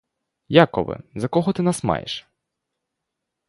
Якове, 0.49 0.99
за 1.15 1.27
кого 1.27 1.53
ти 1.53 1.61
нас 1.63 1.83
маєш? 1.83 2.27